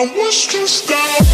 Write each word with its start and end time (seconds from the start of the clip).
I 0.00 0.04
was 0.16 0.46
just 0.46 0.90
out. 0.90 1.26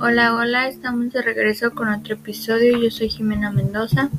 Hola, 0.00 0.34
hola, 0.34 0.66
estamos 0.66 1.12
de 1.12 1.22
regreso 1.22 1.72
con 1.76 1.90
otro 1.90 2.14
episodio. 2.14 2.76
Yo 2.76 2.90
soy 2.90 3.08
Jimena 3.08 3.52
Mendoza. 3.52 4.10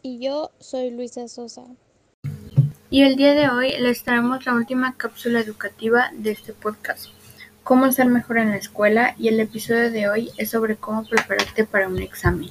Y 0.00 0.18
yo 0.18 0.50
soy 0.60 0.92
Luisa 0.92 1.28
Sosa. 1.28 1.64
Y 2.88 3.02
el 3.02 3.16
día 3.16 3.34
de 3.34 3.50
hoy 3.50 3.72
les 3.80 4.02
traemos 4.02 4.46
la 4.46 4.54
última 4.54 4.96
cápsula 4.96 5.40
educativa 5.40 6.10
de 6.14 6.30
este 6.30 6.54
podcast. 6.54 7.10
Cómo 7.64 7.90
ser 7.92 8.06
mejor 8.06 8.36
en 8.36 8.50
la 8.50 8.58
escuela 8.58 9.14
y 9.18 9.28
el 9.28 9.40
episodio 9.40 9.90
de 9.90 10.06
hoy 10.06 10.30
es 10.36 10.50
sobre 10.50 10.76
cómo 10.76 11.06
prepararte 11.06 11.64
para 11.64 11.88
un 11.88 11.98
examen. 11.98 12.50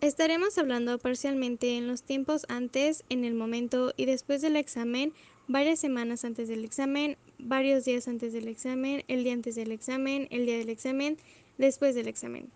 Estaremos 0.00 0.58
hablando 0.58 0.98
parcialmente 0.98 1.76
en 1.76 1.86
los 1.86 2.02
tiempos 2.02 2.46
antes, 2.48 3.04
en 3.08 3.24
el 3.24 3.34
momento 3.34 3.94
y 3.96 4.06
después 4.06 4.42
del 4.42 4.56
examen, 4.56 5.12
varias 5.46 5.78
semanas 5.78 6.24
antes 6.24 6.48
del 6.48 6.64
examen, 6.64 7.16
varios 7.38 7.84
días 7.84 8.08
antes 8.08 8.32
del 8.32 8.48
examen, 8.48 9.04
el 9.06 9.22
día 9.22 9.34
antes 9.34 9.54
del 9.54 9.70
examen, 9.70 10.26
el 10.32 10.44
día 10.44 10.58
del 10.58 10.68
examen, 10.68 11.16
después 11.58 11.94
del 11.94 12.08
examen. 12.08 12.50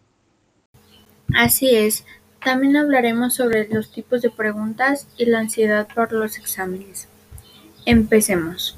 Así 1.32 1.76
es, 1.76 2.04
también 2.44 2.76
hablaremos 2.76 3.34
sobre 3.34 3.68
los 3.68 3.92
tipos 3.92 4.20
de 4.20 4.30
preguntas 4.30 5.06
y 5.16 5.26
la 5.26 5.38
ansiedad 5.38 5.86
por 5.94 6.12
los 6.12 6.38
exámenes. 6.38 7.06
Empecemos. 7.86 8.76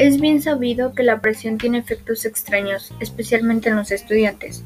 Es 0.00 0.18
bien 0.18 0.40
sabido 0.40 0.94
que 0.94 1.02
la 1.02 1.20
presión 1.20 1.58
tiene 1.58 1.76
efectos 1.76 2.24
extraños, 2.24 2.90
especialmente 3.00 3.68
en 3.68 3.76
los 3.76 3.90
estudiantes. 3.90 4.64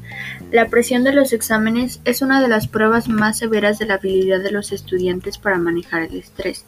La 0.49 0.69
presión 0.69 1.03
de 1.03 1.11
los 1.11 1.33
exámenes 1.33 1.99
es 2.05 2.21
una 2.21 2.41
de 2.41 2.47
las 2.47 2.69
pruebas 2.69 3.09
más 3.09 3.39
severas 3.39 3.77
de 3.77 3.85
la 3.85 3.95
habilidad 3.95 4.39
de 4.39 4.53
los 4.53 4.71
estudiantes 4.71 5.37
para 5.37 5.57
manejar 5.57 6.03
el 6.03 6.15
estrés. 6.15 6.63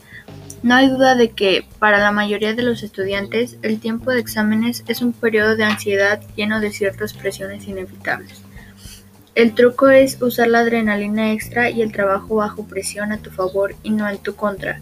No 0.64 0.76
hay 0.76 0.90
duda 0.90 1.16
de 1.16 1.30
que, 1.30 1.64
para 1.80 2.00
la 2.00 2.12
mayoría 2.12 2.56
de 2.56 2.64
los 2.64 2.84
estudiantes, 2.84 3.58
el 3.62 3.80
tiempo 3.80 4.12
de 4.12 4.20
exámenes 4.20 4.84
es 4.90 5.02
un 5.02 5.14
periodo 5.14 5.56
de 5.56 5.64
ansiedad 5.64 6.22
lleno 6.36 6.60
de 6.60 6.74
ciertas 6.74 7.14
presiones 7.14 7.70
inevitables. 7.70 8.42
El 9.34 9.56
truco 9.56 9.88
es 9.88 10.22
usar 10.22 10.50
la 10.50 10.60
adrenalina 10.60 11.32
extra 11.32 11.70
y 11.70 11.82
el 11.82 11.94
trabajo 11.94 12.36
bajo 12.36 12.68
presión 12.68 13.14
a 13.14 13.20
tu 13.20 13.30
favor 13.30 13.76
y 13.82 13.92
no 13.92 14.10
en 14.10 14.18
tu 14.18 14.36
contra. 14.36 14.82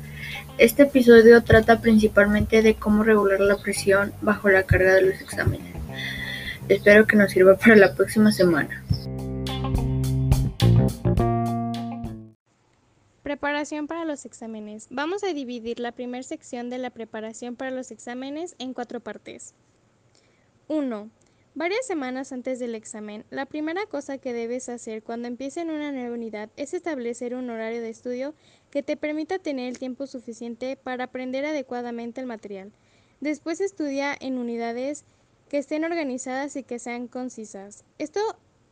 Este 0.57 0.83
episodio 0.83 1.43
trata 1.43 1.81
principalmente 1.81 2.61
de 2.61 2.75
cómo 2.75 3.03
regular 3.03 3.39
la 3.41 3.57
presión 3.57 4.13
bajo 4.21 4.49
la 4.49 4.63
carga 4.63 4.93
de 4.93 5.01
los 5.01 5.21
exámenes. 5.21 5.73
Espero 6.69 7.05
que 7.05 7.15
nos 7.15 7.31
sirva 7.31 7.57
para 7.57 7.75
la 7.75 7.93
próxima 7.93 8.31
semana. 8.31 8.83
Preparación 13.21 13.87
para 13.87 14.05
los 14.05 14.25
exámenes. 14.25 14.87
Vamos 14.89 15.23
a 15.23 15.33
dividir 15.33 15.79
la 15.79 15.91
primera 15.91 16.23
sección 16.23 16.69
de 16.69 16.77
la 16.77 16.89
preparación 16.89 17.55
para 17.55 17.71
los 17.71 17.91
exámenes 17.91 18.55
en 18.59 18.73
cuatro 18.73 18.99
partes. 18.99 19.53
1. 20.67 21.09
Varias 21.57 21.87
semanas 21.87 22.33
antes 22.33 22.59
del 22.59 22.75
examen, 22.75 23.23
la 23.29 23.45
primera 23.45 23.85
cosa 23.85 24.17
que 24.17 24.33
debes 24.33 24.67
hacer 24.67 25.03
cuando 25.03 25.29
empiecen 25.29 25.69
una 25.69 25.93
nueva 25.93 26.13
unidad 26.13 26.49
es 26.57 26.73
establecer 26.73 27.33
un 27.33 27.49
horario 27.49 27.81
de 27.81 27.87
estudio 27.87 28.35
que 28.71 28.83
te 28.83 28.97
permita 28.97 29.39
tener 29.39 29.69
el 29.69 29.79
tiempo 29.79 30.05
suficiente 30.05 30.75
para 30.75 31.05
aprender 31.05 31.45
adecuadamente 31.45 32.19
el 32.19 32.27
material. 32.27 32.73
Después 33.21 33.61
estudia 33.61 34.13
en 34.19 34.37
unidades 34.37 35.05
que 35.47 35.57
estén 35.59 35.85
organizadas 35.85 36.57
y 36.57 36.63
que 36.63 36.77
sean 36.77 37.07
concisas. 37.07 37.85
Esto 37.99 38.19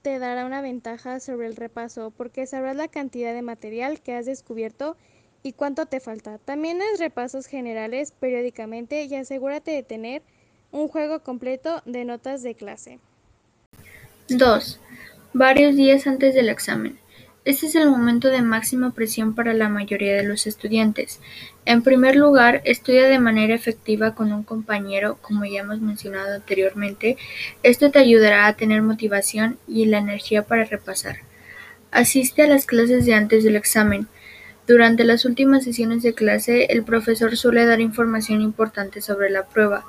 te 0.01 0.19
dará 0.19 0.45
una 0.45 0.61
ventaja 0.61 1.21
sobre 1.21 1.47
el 1.47 1.55
repaso 1.55 2.11
porque 2.11 2.45
sabrás 2.47 2.75
la 2.75 2.89
cantidad 2.89 3.33
de 3.33 3.44
material 3.44 4.01
que 4.01 4.13
has 4.13 4.25
descubierto 4.25 4.97
y 5.41 5.53
cuánto 5.53 5.85
te 5.85 6.01
falta. 6.01 6.38
También 6.38 6.81
haz 6.81 7.00
repasos 7.00 7.45
generales 7.45 8.11
periódicamente 8.11 9.05
y 9.05 9.15
asegúrate 9.15 9.71
de 9.71 9.83
tener 9.83 10.21
un 10.73 10.89
juego 10.89 11.19
completo 11.19 11.81
de 11.85 12.03
notas 12.03 12.44
de 12.44 12.56
clase. 12.56 13.00
2. 14.28 14.79
Varios 15.34 15.75
días 15.75 16.06
antes 16.07 16.35
del 16.35 16.50
examen. 16.50 16.97
Este 17.45 17.67
es 17.67 17.75
el 17.75 17.89
momento 17.89 18.29
de 18.29 18.41
máxima 18.41 18.91
presión 18.91 19.35
para 19.35 19.53
la 19.53 19.69
mayoría 19.69 20.16
de 20.16 20.23
los 20.23 20.47
estudiantes. 20.47 21.19
En 21.66 21.83
primer 21.83 22.16
lugar, 22.16 22.62
estudia 22.63 23.07
de 23.07 23.19
manera 23.19 23.53
efectiva 23.53 24.16
con 24.16 24.31
un 24.31 24.44
compañero, 24.44 25.17
como 25.22 25.45
ya 25.45 25.62
hemos 25.62 25.81
mencionado 25.81 26.35
anteriormente. 26.35 27.17
Esto 27.62 27.91
te 27.91 28.00
ayudará 28.00 28.47
a 28.47 28.56
tener 28.56 28.81
motivación 28.81 29.57
y 29.67 29.85
la 29.85 30.00
energía 30.00 30.44
para 30.44 30.63
repasar. 30.63 31.17
Asiste 31.91 32.41
a 32.44 32.47
las 32.47 32.66
clases 32.66 33.06
de 33.06 33.13
antes 33.13 33.44
del 33.44 33.57
examen. 33.57 34.07
Durante 34.66 35.03
las 35.03 35.25
últimas 35.25 35.66
sesiones 35.66 36.03
de 36.03 36.13
clase, 36.13 36.68
el 36.69 36.84
profesor 36.84 37.35
suele 37.35 37.66
dar 37.66 37.81
información 37.81 38.41
importante 38.41 39.01
sobre 39.01 39.29
la 39.29 39.46
prueba. 39.46 39.84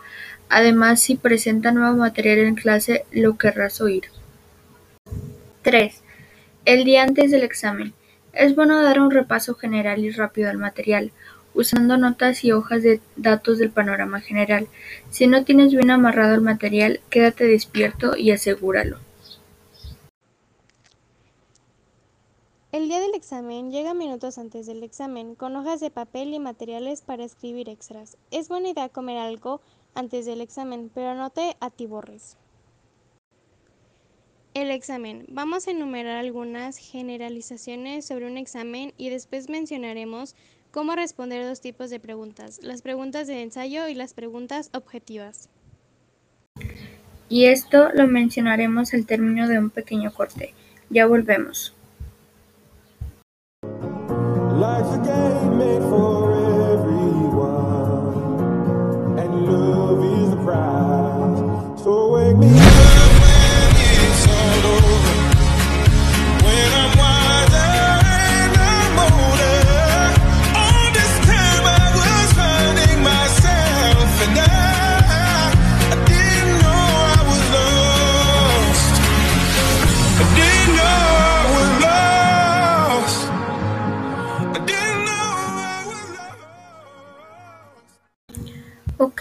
Además, 0.49 1.01
si 1.01 1.15
presenta 1.15 1.71
nuevo 1.71 1.97
material 1.97 2.41
en 2.41 2.57
clase, 2.57 3.05
lo 3.12 3.39
querrás 3.39 3.81
oír. 3.81 4.05
3. 5.62 6.03
El 6.65 6.85
día 6.85 7.05
antes 7.05 7.31
del 7.31 7.45
examen. 7.45 7.95
Es 8.33 8.57
bueno 8.57 8.83
dar 8.83 8.99
un 8.99 9.12
repaso 9.12 9.55
general 9.55 10.05
y 10.05 10.11
rápido 10.11 10.51
al 10.51 10.59
material, 10.59 11.12
usando 11.55 11.97
notas 11.97 12.43
y 12.43 12.51
hojas 12.51 12.83
de 12.83 13.01
datos 13.15 13.59
del 13.59 13.71
panorama 13.71 14.21
general. 14.21 14.67
Si 15.11 15.29
no 15.29 15.45
tienes 15.45 15.73
bien 15.73 15.93
amarrado 15.93 16.35
el 16.35 16.41
material, 16.41 17.01
quédate 17.11 17.45
despierto 17.45 18.17
y 18.17 18.33
asegúralo. 18.33 18.99
El 22.75 22.89
día 22.89 22.99
del 22.99 23.15
examen 23.15 23.71
llega 23.71 23.95
minutos 23.95 24.37
antes 24.37 24.67
del 24.67 24.83
examen, 24.83 25.37
con 25.37 25.55
hojas 25.55 25.79
de 25.79 25.93
papel 25.93 26.35
y 26.35 26.41
materiales 26.41 27.03
para 27.03 27.23
escribir 27.23 27.69
extras. 27.69 28.17
Es 28.33 28.49
buena 28.49 28.71
idea 28.71 28.89
comer 28.89 29.17
algo 29.17 29.61
antes 29.95 30.27
del 30.27 30.41
examen, 30.41 30.91
pero 30.93 31.15
no 31.15 31.31
te 31.31 31.57
atiborres. 31.61 32.37
El 34.55 34.73
examen. 34.73 35.25
Vamos 35.29 35.69
a 35.69 35.71
enumerar 35.71 36.17
algunas 36.17 36.77
generalizaciones 36.77 38.07
sobre 38.07 38.27
un 38.27 38.37
examen 38.37 38.93
y 38.99 39.09
después 39.09 39.49
mencionaremos 39.49 40.35
cómo 40.73 40.97
responder 40.97 41.47
dos 41.47 41.61
tipos 41.61 41.91
de 41.91 42.01
preguntas, 42.01 42.59
las 42.61 42.83
preguntas 42.83 43.29
de 43.29 43.41
ensayo 43.41 43.87
y 43.87 43.95
las 43.95 44.15
preguntas 44.15 44.71
objetivas. 44.75 45.49
Y 47.29 47.45
esto 47.45 47.91
lo 47.95 48.09
mencionaremos 48.09 48.95
al 48.95 49.06
término 49.06 49.47
de 49.47 49.61
un 49.61 49.71
pequeño 49.71 50.12
corte. 50.12 50.55
Ya 50.91 51.06
volvemos. 51.06 51.74
Life's 54.54 54.94
a 54.94 54.98
game 54.98 55.59
made 55.59 55.82
for 55.82 56.34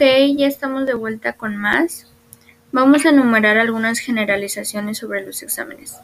ya 0.03 0.47
estamos 0.47 0.85
de 0.85 0.95
vuelta 0.95 1.31
con 1.31 1.55
más. 1.55 2.07
Vamos 2.73 3.05
a 3.05 3.09
enumerar 3.09 3.57
algunas 3.57 3.99
generalizaciones 3.99 4.97
sobre 4.97 5.25
los 5.25 5.41
exámenes. 5.43 5.95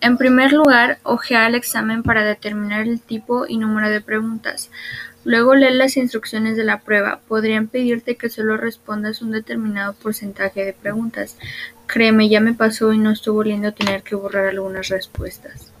En 0.00 0.16
primer 0.16 0.54
lugar, 0.54 0.98
ojea 1.02 1.46
el 1.46 1.54
examen 1.54 2.02
para 2.02 2.24
determinar 2.24 2.88
el 2.88 3.02
tipo 3.02 3.44
y 3.46 3.58
número 3.58 3.90
de 3.90 4.00
preguntas. 4.00 4.70
Luego 5.24 5.54
lee 5.54 5.74
las 5.74 5.98
instrucciones 5.98 6.56
de 6.56 6.64
la 6.64 6.80
prueba. 6.80 7.20
Podrían 7.28 7.68
pedirte 7.68 8.16
que 8.16 8.30
solo 8.30 8.56
respondas 8.56 9.20
un 9.20 9.32
determinado 9.32 9.92
porcentaje 9.92 10.64
de 10.64 10.72
preguntas. 10.72 11.36
Créeme, 11.86 12.30
ya 12.30 12.40
me 12.40 12.54
pasó 12.54 12.94
y 12.94 12.98
no 12.98 13.10
estuvo 13.10 13.44
lindo 13.44 13.72
tener 13.72 14.02
que 14.02 14.14
borrar 14.14 14.46
algunas 14.46 14.88
respuestas. 14.88 15.73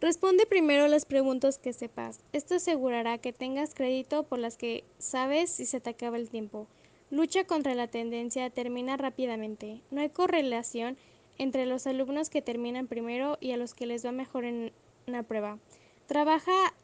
Responde 0.00 0.46
primero 0.46 0.86
las 0.86 1.04
preguntas 1.04 1.58
que 1.58 1.72
sepas. 1.72 2.20
Esto 2.32 2.54
asegurará 2.54 3.18
que 3.18 3.32
tengas 3.32 3.74
crédito 3.74 4.22
por 4.22 4.38
las 4.38 4.56
que 4.56 4.84
sabes 4.98 5.50
si 5.50 5.66
se 5.66 5.80
te 5.80 5.90
acaba 5.90 6.16
el 6.16 6.30
tiempo. 6.30 6.68
Lucha 7.10 7.44
contra 7.44 7.74
la 7.74 7.88
tendencia 7.88 8.44
a 8.44 8.50
terminar 8.50 9.00
rápidamente. 9.00 9.80
No 9.90 10.00
hay 10.00 10.10
correlación 10.10 10.96
entre 11.36 11.66
los 11.66 11.88
alumnos 11.88 12.30
que 12.30 12.42
terminan 12.42 12.86
primero 12.86 13.38
y 13.40 13.50
a 13.50 13.56
los 13.56 13.74
que 13.74 13.86
les 13.86 14.06
va 14.06 14.12
mejor 14.12 14.44
en 14.44 14.72
una 15.08 15.24
prueba. 15.24 15.58
Trabaja 16.06 16.74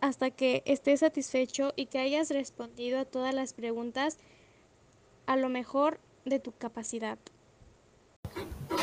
hasta 0.00 0.30
que 0.30 0.62
estés 0.64 1.00
satisfecho 1.00 1.72
y 1.74 1.86
que 1.86 1.98
hayas 1.98 2.30
respondido 2.30 3.00
a 3.00 3.04
todas 3.04 3.34
las 3.34 3.52
preguntas 3.52 4.16
a 5.26 5.36
lo 5.36 5.48
mejor 5.48 5.98
de 6.24 6.38
tu 6.38 6.52
capacidad. 6.52 7.18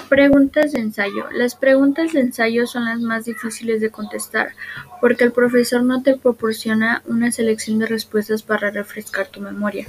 Preguntas 0.10 0.72
de 0.72 0.80
ensayo. 0.80 1.26
Las 1.32 1.56
preguntas 1.56 2.14
de 2.14 2.22
ensayo 2.22 2.66
son 2.66 2.86
las 2.86 3.02
más 3.02 3.26
difíciles 3.26 3.82
de 3.82 3.90
contestar 3.90 4.54
porque 5.02 5.26
el 5.26 5.34
profesor 5.34 5.84
no 5.84 6.02
te 6.02 6.16
proporciona 6.16 7.04
una 7.08 7.30
selección 7.32 7.80
de 7.80 7.88
respuestas 7.88 8.42
para 8.42 8.72
refrescar 8.72 9.28
tu 9.28 9.42
memoria. 9.42 9.86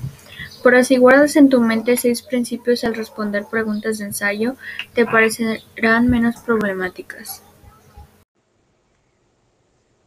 Pero 0.65 0.83
si 0.83 0.97
guardas 0.97 1.37
en 1.37 1.49
tu 1.49 1.61
mente 1.61 1.97
seis 1.97 2.23
principios 2.23 2.83
al 2.83 2.97
responder 2.97 3.45
preguntas 3.49 3.99
de 3.99 4.07
ensayo, 4.07 4.57
te 4.93 5.07
parecerán 5.07 6.09
menos 6.09 6.37
problemáticas. 6.39 7.43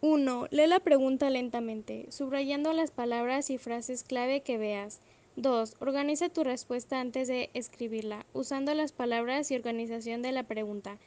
1. 0.02 0.48
Lee 0.50 0.68
la 0.68 0.80
pregunta 0.80 1.30
lentamente, 1.30 2.08
subrayando 2.10 2.74
las 2.74 2.92
palabras 2.92 3.50
y 3.50 3.58
frases 3.58 4.04
clave 4.04 4.42
que 4.42 4.58
veas. 4.58 5.00
2. 5.36 5.76
Organiza 5.80 6.30
tu 6.30 6.44
respuesta 6.44 7.00
antes 7.00 7.28
de 7.28 7.50
escribirla, 7.54 8.26
usando 8.34 8.74
las 8.74 8.92
palabras 8.92 9.50
y 9.52 9.56
organización 9.56 10.22
de 10.22 10.32
la 10.32 10.44
pregunta. 10.44 10.98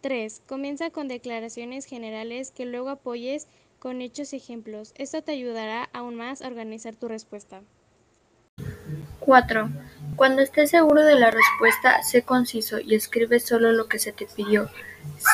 3. 0.00 0.42
Comienza 0.46 0.90
con 0.90 1.08
declaraciones 1.08 1.86
generales 1.86 2.50
que 2.50 2.66
luego 2.66 2.90
apoyes 2.90 3.46
con 3.78 4.00
hechos 4.00 4.32
y 4.32 4.36
ejemplos. 4.36 4.94
Esto 4.96 5.22
te 5.22 5.32
ayudará 5.32 5.88
aún 5.92 6.14
más 6.14 6.42
a 6.42 6.46
organizar 6.46 6.94
tu 6.96 7.08
respuesta. 7.08 7.62
4. 9.20 9.70
Cuando 10.16 10.42
estés 10.42 10.70
seguro 10.70 11.04
de 11.04 11.16
la 11.16 11.30
respuesta, 11.30 12.02
sé 12.02 12.22
conciso 12.22 12.78
y 12.78 12.94
escribe 12.94 13.40
solo 13.40 13.72
lo 13.72 13.86
que 13.86 13.98
se 13.98 14.12
te 14.12 14.26
pidió. 14.26 14.68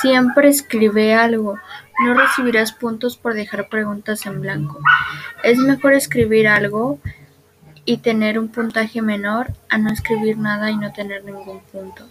Siempre 0.00 0.49
escribe 0.49 1.14
algo. 1.14 1.56
No 2.05 2.14
recibirás 2.14 2.73
puntos 2.73 3.17
por 3.17 3.35
dejar 3.35 3.69
preguntas 3.69 4.25
en 4.26 4.41
blanco. 4.41 4.79
Es 5.43 5.58
mejor 5.58 5.93
escribir 5.93 6.49
algo 6.49 6.99
y 7.90 7.96
tener 7.96 8.38
un 8.38 8.46
puntaje 8.46 9.02
menor 9.02 9.48
a 9.69 9.76
no 9.76 9.92
escribir 9.92 10.38
nada 10.38 10.70
y 10.70 10.76
no 10.76 10.92
tener 10.92 11.25
ningún 11.25 11.58
punto. 11.72 12.04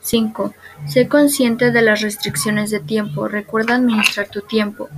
5. 0.00 0.54
Sé 0.86 1.06
consciente 1.06 1.70
de 1.70 1.82
las 1.82 2.00
restricciones 2.00 2.70
de 2.70 2.80
tiempo. 2.80 3.28
Recuerda 3.28 3.74
administrar 3.74 4.28
tu 4.28 4.40
tiempo. 4.40 4.88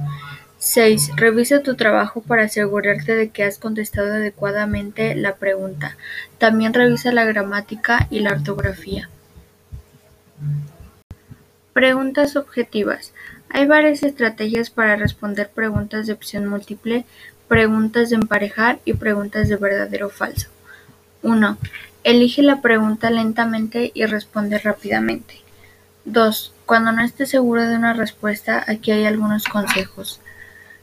6. 0.58 1.16
Revisa 1.16 1.64
tu 1.64 1.74
trabajo 1.74 2.20
para 2.20 2.44
asegurarte 2.44 3.16
de 3.16 3.30
que 3.30 3.42
has 3.42 3.58
contestado 3.58 4.12
adecuadamente 4.12 5.16
la 5.16 5.34
pregunta. 5.34 5.96
También 6.38 6.74
revisa 6.74 7.10
la 7.10 7.24
gramática 7.24 8.06
y 8.08 8.20
la 8.20 8.30
ortografía. 8.30 9.10
Preguntas 11.72 12.36
objetivas. 12.36 13.12
Hay 13.52 13.66
varias 13.66 14.04
estrategias 14.04 14.70
para 14.70 14.94
responder 14.94 15.50
preguntas 15.50 16.06
de 16.06 16.12
opción 16.12 16.46
múltiple, 16.46 17.04
preguntas 17.48 18.08
de 18.08 18.16
emparejar 18.16 18.78
y 18.84 18.94
preguntas 18.94 19.48
de 19.48 19.56
verdadero 19.56 20.06
o 20.06 20.10
falso. 20.10 20.48
1. 21.22 21.58
Elige 22.04 22.42
la 22.42 22.62
pregunta 22.62 23.10
lentamente 23.10 23.90
y 23.92 24.06
responde 24.06 24.58
rápidamente. 24.58 25.34
2. 26.04 26.54
Cuando 26.64 26.92
no 26.92 27.02
estés 27.02 27.30
seguro 27.30 27.66
de 27.68 27.74
una 27.74 27.92
respuesta, 27.92 28.64
aquí 28.68 28.92
hay 28.92 29.04
algunos 29.04 29.44
consejos. 29.44 30.20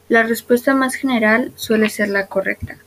La 0.10 0.24
respuesta 0.24 0.76
más 0.76 0.96
general 0.96 1.54
suele 1.56 1.90
ser 1.90 2.10
la 2.10 2.28
correcta. 2.28 2.78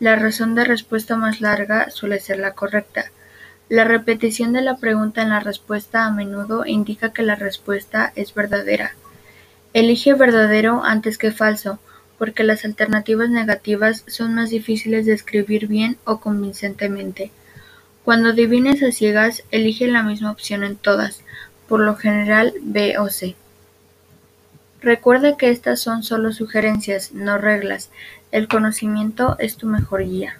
La 0.00 0.16
razón 0.16 0.54
de 0.54 0.64
respuesta 0.64 1.16
más 1.16 1.42
larga 1.42 1.90
suele 1.90 2.18
ser 2.18 2.38
la 2.38 2.54
correcta. 2.54 3.10
La 3.68 3.84
repetición 3.84 4.54
de 4.54 4.62
la 4.62 4.78
pregunta 4.78 5.20
en 5.20 5.28
la 5.28 5.40
respuesta 5.40 6.06
a 6.06 6.10
menudo 6.10 6.64
indica 6.64 7.12
que 7.12 7.22
la 7.22 7.34
respuesta 7.34 8.10
es 8.16 8.32
verdadera. 8.32 8.94
Elige 9.74 10.14
verdadero 10.14 10.82
antes 10.84 11.18
que 11.18 11.30
falso, 11.30 11.78
porque 12.18 12.42
las 12.42 12.64
alternativas 12.64 13.30
negativas 13.30 14.04
son 14.06 14.34
más 14.34 14.50
difíciles 14.50 15.06
de 15.06 15.12
escribir 15.12 15.68
bien 15.68 15.98
o 16.04 16.18
convincentemente. 16.18 17.30
Cuando 18.04 18.30
adivines 18.30 18.82
a 18.82 18.90
ciegas, 18.90 19.44
elige 19.50 19.86
la 19.86 20.02
misma 20.02 20.30
opción 20.30 20.64
en 20.64 20.76
todas, 20.76 21.20
por 21.68 21.80
lo 21.80 21.96
general 21.96 22.54
B 22.62 22.98
o 22.98 23.08
C. 23.10 23.36
Recuerda 24.80 25.36
que 25.36 25.50
estas 25.50 25.80
son 25.80 26.02
solo 26.02 26.32
sugerencias, 26.32 27.12
no 27.12 27.36
reglas. 27.36 27.90
El 28.32 28.48
conocimiento 28.48 29.36
es 29.38 29.56
tu 29.56 29.66
mejor 29.66 30.04
guía. 30.04 30.38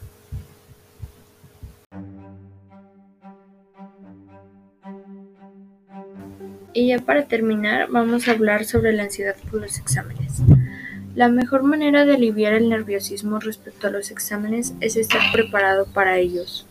Y 6.78 6.86
ya 6.86 7.00
para 7.00 7.24
terminar, 7.24 7.88
vamos 7.90 8.28
a 8.28 8.30
hablar 8.30 8.64
sobre 8.64 8.92
la 8.92 9.02
ansiedad 9.02 9.34
por 9.50 9.60
los 9.60 9.80
exámenes. 9.80 10.34
La 11.16 11.28
mejor 11.28 11.64
manera 11.64 12.04
de 12.04 12.14
aliviar 12.14 12.52
el 12.52 12.68
nerviosismo 12.68 13.40
respecto 13.40 13.88
a 13.88 13.90
los 13.90 14.12
exámenes 14.12 14.74
es 14.80 14.94
estar 14.94 15.20
preparado 15.32 15.86
para 15.86 16.18
ellos. 16.18 16.68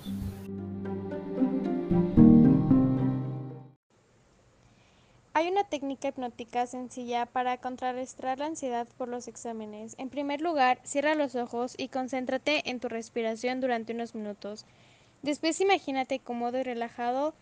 Hay 5.34 5.50
una 5.50 5.66
técnica 5.66 6.08
hipnótica 6.08 6.66
sencilla 6.68 7.26
para 7.26 7.58
contrarrestar 7.58 8.40
la 8.40 8.46
ansiedad 8.46 8.88
por 8.98 9.10
los 9.10 9.28
exámenes. 9.28 9.94
En 9.98 10.08
primer 10.08 10.40
lugar, 10.40 10.80
cierra 10.86 11.16
los 11.16 11.36
ojos 11.36 11.76
y 11.78 11.90
concéntrate 11.90 12.70
en 12.70 12.80
tu 12.80 12.88
respiración 12.88 13.60
durante 13.60 13.92
unos 13.92 14.16
minutos. 14.16 14.66
Después 15.22 15.60
imagínate 15.60 16.20
cómodo 16.20 16.58
y 16.60 16.64
relajado 16.64 17.34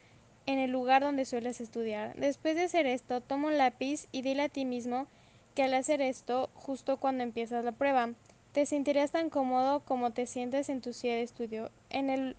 en 0.45 0.59
el 0.59 0.71
lugar 0.71 1.01
donde 1.01 1.25
sueles 1.25 1.61
estudiar. 1.61 2.15
Después 2.15 2.55
de 2.55 2.63
hacer 2.63 2.85
esto, 2.85 3.21
toma 3.21 3.47
un 3.47 3.57
lápiz 3.57 4.07
y 4.11 4.21
dile 4.21 4.43
a 4.43 4.49
ti 4.49 4.65
mismo 4.65 5.07
que 5.53 5.63
al 5.63 5.73
hacer 5.73 6.01
esto, 6.01 6.49
justo 6.53 6.97
cuando 6.97 7.23
empiezas 7.23 7.63
la 7.63 7.71
prueba, 7.71 8.09
te 8.51 8.65
sentirás 8.65 9.11
tan 9.11 9.29
cómodo 9.29 9.81
como 9.81 10.11
te 10.11 10.27
sientes 10.27 10.69
en 10.69 10.81
tu 10.81 10.93
silla 10.93 11.15
de 11.15 11.23
estudio. 11.23 11.71
En 11.89 12.09
el 12.09 12.35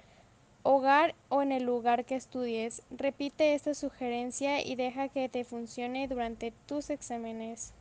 hogar 0.67 1.15
o 1.29 1.43
en 1.43 1.53
el 1.53 1.63
lugar 1.63 2.05
que 2.05 2.17
estudies. 2.17 2.83
Repite 2.91 3.55
esta 3.55 3.75
sugerencia 3.75 4.65
y 4.65 4.75
deja 4.75 5.09
que 5.09 5.29
te 5.29 5.45
funcione 5.45 6.09
durante 6.09 6.53
tus 6.67 6.91
exámenes. 6.91 7.73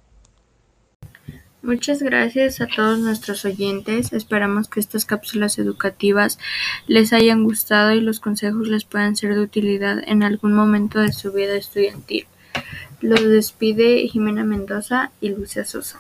Muchas 1.66 2.04
gracias 2.04 2.62
a 2.62 2.68
todos 2.68 3.00
nuestros 3.00 3.44
oyentes. 3.44 4.14
Esperamos 4.14 4.68
que 4.68 4.80
estas 4.80 5.04
cápsulas 5.04 5.58
educativas 5.58 6.38
les 6.86 7.12
hayan 7.12 7.44
gustado 7.44 7.92
y 7.92 8.02
los 8.02 8.20
consejos 8.20 8.68
les 8.68 8.84
puedan 8.86 9.16
ser 9.16 9.34
de 9.34 9.42
utilidad 9.42 9.98
en 10.06 10.22
algún 10.22 10.54
momento 10.54 11.00
de 11.00 11.12
su 11.12 11.32
vida 11.32 11.56
estudiantil. 11.56 12.28
Los 13.02 13.24
despide 13.24 14.08
Jimena 14.08 14.44
Mendoza 14.44 15.10
y 15.22 15.30
Lucia 15.30 15.66
Sosa. 15.66 16.00